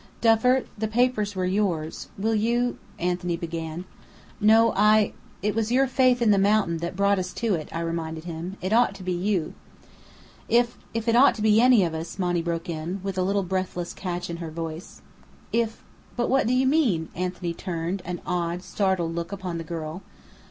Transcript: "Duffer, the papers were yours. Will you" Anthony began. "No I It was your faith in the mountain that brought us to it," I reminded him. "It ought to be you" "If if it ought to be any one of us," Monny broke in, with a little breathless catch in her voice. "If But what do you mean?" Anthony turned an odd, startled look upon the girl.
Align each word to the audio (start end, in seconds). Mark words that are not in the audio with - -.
"Duffer, 0.19 0.65
the 0.75 0.87
papers 0.87 1.35
were 1.35 1.45
yours. 1.45 2.09
Will 2.17 2.33
you" 2.33 2.79
Anthony 3.09 3.37
began. 3.37 3.85
"No 4.39 4.73
I 4.75 5.13
It 5.43 5.53
was 5.53 5.71
your 5.71 5.85
faith 5.85 6.23
in 6.23 6.31
the 6.31 6.39
mountain 6.39 6.77
that 6.77 6.95
brought 6.95 7.19
us 7.19 7.31
to 7.33 7.53
it," 7.53 7.69
I 7.71 7.81
reminded 7.81 8.23
him. 8.23 8.57
"It 8.63 8.73
ought 8.73 8.95
to 8.95 9.03
be 9.03 9.11
you" 9.11 9.53
"If 10.59 10.75
if 10.95 11.07
it 11.07 11.15
ought 11.15 11.35
to 11.35 11.43
be 11.43 11.61
any 11.61 11.83
one 11.83 11.93
of 11.93 11.93
us," 11.93 12.17
Monny 12.17 12.41
broke 12.41 12.67
in, 12.67 12.99
with 13.03 13.15
a 13.15 13.21
little 13.23 13.43
breathless 13.43 13.93
catch 13.93 14.27
in 14.27 14.37
her 14.37 14.49
voice. 14.49 15.03
"If 15.53 15.83
But 16.17 16.31
what 16.31 16.47
do 16.47 16.53
you 16.53 16.65
mean?" 16.65 17.09
Anthony 17.13 17.53
turned 17.53 18.01
an 18.03 18.21
odd, 18.25 18.63
startled 18.63 19.13
look 19.13 19.31
upon 19.31 19.59
the 19.59 19.63
girl. 19.63 20.01